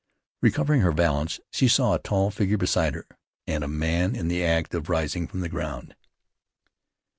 Recovering 0.41 0.81
her 0.81 0.93
balance, 0.93 1.39
she 1.51 1.67
saw 1.67 1.93
a 1.93 1.99
tall 1.99 2.31
figure 2.31 2.57
beside 2.57 2.95
her, 2.95 3.05
and 3.45 3.63
a 3.63 3.67
man 3.67 4.15
in 4.15 4.29
the 4.29 4.43
act 4.43 4.73
of 4.73 4.89
rising 4.89 5.27
from 5.27 5.41
the 5.41 5.47
ground. 5.47 5.93